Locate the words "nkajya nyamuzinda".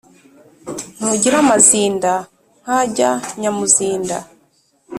2.63-4.17